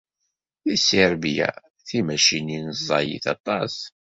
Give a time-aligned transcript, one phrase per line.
[0.65, 1.49] Deg Serbya,
[1.85, 3.75] timacinin ẓẓayit aṭas.